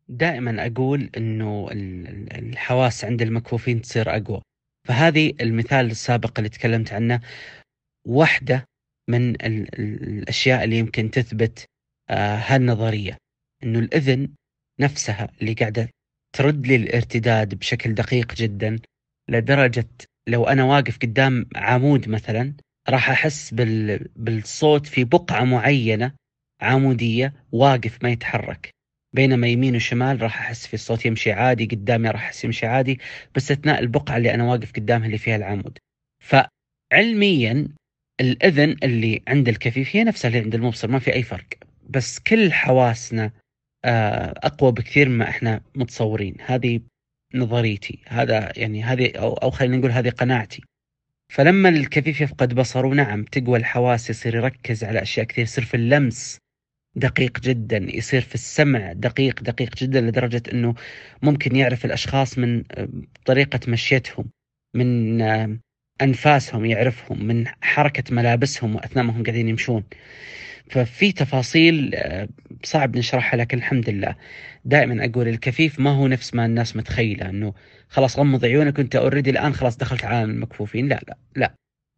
دائما 0.08 0.66
أقول 0.66 1.10
إنه 1.18 1.68
الحواس 2.32 3.06
عند 3.06 3.22
المكفوفين 3.22 3.82
تصير 3.82 4.10
أقوى. 4.10 4.42
فهذه 4.86 5.34
المثال 5.42 5.92
السابق 5.92 6.40
اللي 6.40 6.50
تكلمت 6.50 6.94
عنه 6.94 7.20
واحدة 8.08 8.66
من 9.10 9.36
الأشياء 9.42 10.64
اللي 10.64 10.78
يمكن 10.78 11.12
تثبت 11.12 11.66
آه، 12.10 12.36
هالنظرية. 12.36 13.18
إنه 13.64 13.80
الإذن 13.80 14.30
نفسها 14.80 15.30
اللي 15.42 15.54
قاعدة 15.54 15.90
ترد 16.36 16.68
لي 16.68 16.76
الارتداد 16.76 17.56
بشكل 17.56 17.94
دقيق 17.94 18.34
جدا 18.34 18.80
لدرجة 19.30 19.90
لو 20.28 20.44
أنا 20.44 20.64
واقف 20.64 20.98
قدام 20.98 21.46
عمود 21.56 22.10
مثلا 22.10 22.54
راح 22.90 23.28
بال... 23.52 24.08
بالصوت 24.16 24.86
في 24.88 25.04
بقعة 25.04 25.44
معينة 25.44 26.16
عمودية 26.62 27.34
واقف 27.52 28.04
ما 28.04 28.10
يتحرك. 28.10 28.70
بينما 29.16 29.48
يمين 29.48 29.76
وشمال 29.76 30.22
راح 30.22 30.40
أحس 30.42 30.68
في 30.68 30.74
الصوت 30.74 31.06
يمشي 31.06 31.32
عادي 31.32 31.66
قدامي 31.66 32.10
راح 32.10 32.26
أحس 32.26 32.44
يمشي 32.46 32.66
عادي 32.66 33.00
باستثناء 33.34 33.80
البقعة 33.80 34.18
اللي 34.18 34.34
أنا 34.34 34.44
واقف 34.44 34.72
قدامها 34.72 35.06
اللي 35.06 35.18
فيها 35.18 35.36
العمود. 35.36 35.78
فعلميا 36.24 37.68
الأذن 38.22 38.76
اللي 38.84 39.22
عند 39.28 39.50
الكفيف 39.50 39.96
هي 39.96 40.04
نفسها 40.04 40.30
اللي 40.30 40.40
عند 40.40 40.56
المبصر 40.56 40.88
ما 40.88 41.00
في 41.00 41.14
أي 41.14 41.24
فرق. 41.24 41.48
بس 41.90 42.20
كل 42.20 42.54
حواسنا 42.54 43.32
آه، 43.86 44.34
أقوى 44.38 44.72
بكثير 44.72 45.10
مما 45.10 45.30
إحنا 45.30 45.62
متصورين. 45.76 46.36
هذه 46.46 46.80
نظريتي. 47.36 48.00
هذا 48.08 48.52
يعني 48.58 48.84
هذه 48.84 49.12
أو 49.18 49.34
أو 49.34 49.52
خلينا 49.52 49.78
نقول 49.78 49.92
هذه 49.92 50.10
قناعتي. 50.10 50.64
فلما 51.34 51.70
الكفيف 51.70 52.22
يفقد 52.22 52.54
بصره 52.56 52.88
نعم 52.88 53.24
تقوى 53.24 53.60
الحواس 53.60 54.10
يصير 54.10 54.36
يركز 54.36 54.84
على 54.84 55.02
أشياء 55.02 55.26
كثير 55.26 55.44
يصير 55.44 55.66
في 55.66 55.78
اللمس 55.78 56.38
دقيق 56.96 57.40
جدا 57.40 57.78
يصير 57.78 58.22
في 58.22 58.36
السمع 58.36 58.94
دقيق 58.94 59.44
دقيق 59.44 59.76
جدا 59.76 60.02
لدرجة 60.02 60.44
أنه 60.54 60.76
ممكن 61.22 61.56
يعرف 61.56 61.86
الأشخاص 61.86 62.38
من 62.38 62.64
طريقة 63.26 63.60
مشيتهم 63.68 64.26
من 64.74 65.22
أنفاسهم 66.02 66.66
يعرفهم 66.66 67.26
من 67.26 67.48
حركة 67.62 68.16
ملابسهم 68.16 68.78
أثناء 68.78 69.06
ما 69.06 69.18
هم 69.18 69.24
قاعدين 69.24 69.48
يمشون. 69.50 69.84
ففي 70.70 71.12
تفاصيل 71.12 71.96
صعب 72.64 72.98
نشرحها 72.98 73.38
لكن 73.38 73.58
الحمد 73.58 73.90
لله. 73.90 74.16
دائما 74.66 75.06
أقول 75.06 75.28
الكفيف 75.28 75.80
ما 75.80 75.90
هو 75.90 76.08
نفس 76.08 76.34
ما 76.34 76.46
الناس 76.46 76.76
متخيلة 76.76 77.30
إنه 77.30 77.54
خلاص 77.90 78.20
غمض 78.20 78.46
عيونك 78.46 78.80
وأنت 78.80 78.96
اوريدي 78.96 79.30
الآن 79.30 79.54
خلاص 79.54 79.78
دخلت 79.78 80.06
عالم 80.06 80.30
المكفوفين. 80.30 80.88
لا 80.88 81.02
لا 81.08 81.18
لا. 81.36 81.54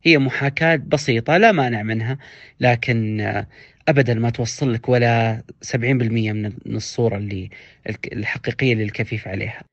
هي 0.05 0.17
محاكاة 0.17 0.75
بسيطة 0.75 1.37
لا 1.37 1.51
مانع 1.51 1.83
منها 1.83 2.17
لكن 2.59 3.21
ابدا 3.88 4.13
ما 4.13 4.29
توصل 4.29 4.74
لك 4.74 4.89
ولا 4.89 5.44
70% 5.63 5.75
من 5.84 6.75
الصورة 6.75 7.17
اللي 7.17 7.50
الحقيقية 8.13 8.74
للكفيف 8.75 9.27
عليها. 9.27 9.63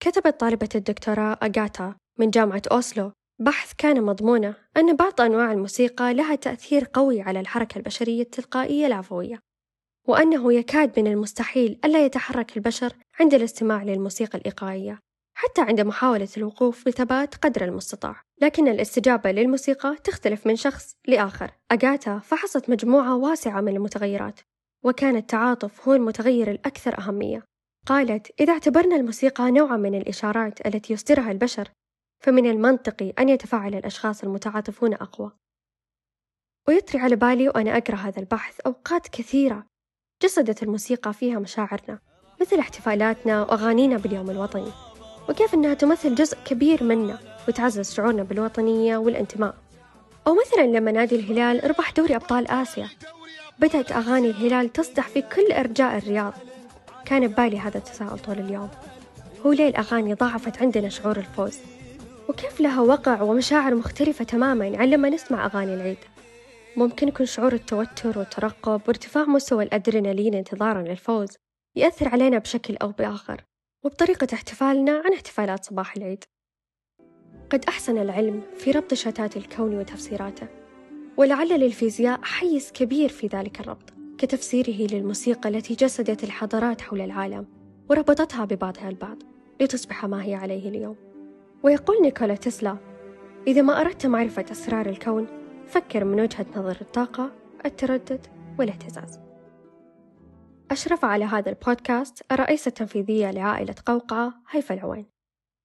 كتبت 0.00 0.40
طالبة 0.40 0.68
الدكتوراه 0.74 1.38
أغاتا 1.42 1.94
من 2.18 2.30
جامعة 2.30 2.62
أوسلو 2.72 3.12
بحث 3.40 3.72
كان 3.78 4.02
مضمونه 4.02 4.54
أن 4.76 4.96
بعض 4.96 5.20
أنواع 5.20 5.52
الموسيقى 5.52 6.14
لها 6.14 6.34
تأثير 6.34 6.84
قوي 6.92 7.20
على 7.20 7.40
الحركة 7.40 7.78
البشرية 7.78 8.22
التلقائية 8.22 8.86
العفوية 8.86 9.38
وأنه 10.08 10.52
يكاد 10.52 11.00
من 11.00 11.06
المستحيل 11.06 11.78
ألا 11.84 12.04
يتحرك 12.04 12.56
البشر 12.56 12.92
عند 13.20 13.34
الاستماع 13.34 13.82
للموسيقى 13.82 14.38
الإيقاعية 14.38 14.98
حتى 15.40 15.60
عند 15.60 15.80
محاولة 15.80 16.28
الوقوف 16.36 16.86
بثبات 16.86 17.34
قدر 17.34 17.64
المستطاع. 17.64 18.22
لكن 18.40 18.68
الاستجابة 18.68 19.30
للموسيقى 19.32 19.96
تختلف 20.04 20.46
من 20.46 20.56
شخص 20.56 20.96
لآخر. 21.06 21.50
أغاتا 21.72 22.18
فحصت 22.18 22.70
مجموعة 22.70 23.16
واسعة 23.16 23.60
من 23.60 23.76
المتغيرات 23.76 24.40
وكان 24.84 25.16
التعاطف 25.16 25.88
هو 25.88 25.94
المتغير 25.94 26.50
الأكثر 26.50 26.98
أهمية. 26.98 27.42
قالت 27.86 28.40
إذا 28.40 28.52
اعتبرنا 28.52 28.96
الموسيقى 28.96 29.50
نوعا 29.50 29.76
من 29.76 29.94
الإشارات 29.94 30.66
التي 30.66 30.92
يصدرها 30.92 31.30
البشر 31.30 31.68
فمن 32.24 32.50
المنطقي 32.50 33.12
أن 33.18 33.28
يتفاعل 33.28 33.74
الأشخاص 33.74 34.22
المتعاطفون 34.24 34.94
أقوى. 34.94 35.32
ويطري 36.68 37.00
على 37.00 37.16
بالي 37.16 37.48
وأنا 37.48 37.76
أقرأ 37.76 37.96
هذا 37.96 38.20
البحث 38.20 38.60
أوقات 38.60 39.08
كثيرة 39.08 39.66
جسدت 40.22 40.62
الموسيقى 40.62 41.12
فيها 41.12 41.38
مشاعرنا 41.38 41.98
مثل 42.40 42.58
احتفالاتنا 42.58 43.42
وأغانينا 43.42 43.96
باليوم 43.96 44.30
الوطني. 44.30 44.89
وكيف 45.30 45.54
أنها 45.54 45.74
تمثل 45.74 46.14
جزء 46.14 46.36
كبير 46.44 46.84
منا 46.84 47.18
وتعزز 47.48 47.94
شعورنا 47.94 48.22
بالوطنية 48.22 48.96
والانتماء. 48.96 49.54
أو 50.26 50.34
مثلا 50.34 50.66
لما 50.66 50.92
نادي 50.92 51.14
الهلال 51.16 51.70
ربح 51.70 51.90
دوري 51.90 52.16
أبطال 52.16 52.50
آسيا. 52.50 52.88
بدأت 53.58 53.92
أغاني 53.92 54.30
الهلال 54.30 54.72
تصدح 54.72 55.08
في 55.08 55.22
كل 55.22 55.52
أرجاء 55.52 55.98
الرياض. 55.98 56.32
كان 57.04 57.26
ببالي 57.26 57.58
هذا 57.58 57.78
التساؤل 57.78 58.18
طول 58.18 58.38
اليوم. 58.38 58.68
هو 59.46 59.52
ليه 59.52 59.68
الأغاني 59.68 60.14
ضاعفت 60.14 60.62
عندنا 60.62 60.88
شعور 60.88 61.16
الفوز؟ 61.16 61.58
وكيف 62.28 62.60
لها 62.60 62.80
وقع 62.80 63.22
ومشاعر 63.22 63.74
مختلفة 63.74 64.24
تماما 64.24 64.78
عن 64.78 64.90
لما 64.90 65.08
نسمع 65.08 65.46
أغاني 65.46 65.74
العيد؟ 65.74 65.98
ممكن 66.76 67.08
يكون 67.08 67.26
شعور 67.26 67.52
التوتر 67.52 68.18
والترقب 68.18 68.80
وارتفاع 68.86 69.24
مستوى 69.24 69.64
الأدرينالين 69.64 70.34
انتظارا 70.34 70.82
للفوز 70.82 71.28
يأثر 71.76 72.08
علينا 72.08 72.38
بشكل 72.38 72.76
أو 72.76 72.88
بآخر. 72.88 73.49
وبطريقة 73.84 74.26
احتفالنا 74.34 75.02
عن 75.04 75.12
احتفالات 75.12 75.64
صباح 75.64 75.96
العيد. 75.96 76.24
قد 77.50 77.64
أحسن 77.64 77.98
العلم 77.98 78.42
في 78.58 78.70
ربط 78.70 78.94
شتات 78.94 79.36
الكون 79.36 79.78
وتفسيراته 79.78 80.46
ولعل 81.16 81.48
للفيزياء 81.48 82.20
حيز 82.22 82.72
كبير 82.72 83.08
في 83.08 83.26
ذلك 83.26 83.60
الربط 83.60 83.92
كتفسيره 84.18 84.92
للموسيقى 84.92 85.48
التي 85.48 85.74
جسدت 85.74 86.24
الحضارات 86.24 86.80
حول 86.80 87.00
العالم 87.00 87.46
وربطتها 87.90 88.44
ببعضها 88.44 88.88
البعض 88.88 89.16
لتصبح 89.60 90.06
ما 90.06 90.24
هي 90.24 90.34
عليه 90.34 90.68
اليوم. 90.68 90.96
ويقول 91.62 92.02
نيكولا 92.02 92.34
تسلا 92.34 92.76
إذا 93.46 93.62
ما 93.62 93.80
أردت 93.80 94.06
معرفة 94.06 94.44
أسرار 94.52 94.88
الكون 94.88 95.26
فكر 95.66 96.04
من 96.04 96.20
وجهة 96.20 96.46
نظر 96.56 96.76
الطاقة 96.80 97.30
التردد 97.66 98.26
والاهتزاز. 98.58 99.29
أشرف 100.70 101.04
على 101.04 101.24
هذا 101.24 101.50
البودكاست 101.50 102.32
الرئيسة 102.32 102.68
التنفيذية 102.68 103.30
لعائلة 103.30 103.74
قوقعة 103.86 104.42
هيفا 104.50 104.74
العوين. 104.74 105.06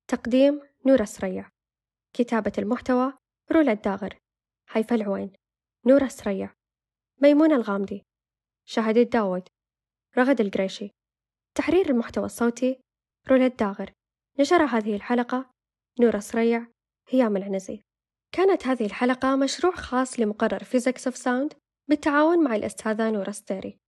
تقديم 0.08 0.62
نورة 0.86 1.04
سريع 1.04 1.50
كتابة 2.13 2.52
المحتوى 2.58 3.13
رولا 3.52 3.72
الداغر. 3.72 4.18
هيفا 4.72 4.96
العوين. 4.96 5.34
نورة 5.86 6.08
سريع 6.08 6.54
ميمونة 7.22 7.56
الغامدي. 7.56 8.04
شهد 8.68 9.10
داود 9.10 9.48
رغد 10.18 10.41
القريشي. 10.41 10.91
تحرير 11.56 11.89
المحتوى 11.89 12.26
الصوتي 12.26 12.80
رولا 13.30 13.46
الداغر. 13.46 13.91
نشر 14.39 14.63
هذه 14.63 14.96
الحلقة 14.96 15.50
نورة 16.00 16.20
سريع 16.20 16.68
هيام 17.10 17.38
العنزي. 17.38 17.82
كانت 18.32 18.68
هذه 18.68 18.86
الحلقة 18.86 19.36
مشروع 19.36 19.76
خاص 19.76 20.20
لمقرر 20.20 20.63
physics 20.63 21.08
of 21.08 21.17
sound 21.17 21.54
بالتعاون 21.89 22.44
مع 22.44 22.56
الأستاذة 22.56 23.10
نورة 23.10 23.32
ستيري. 23.32 23.85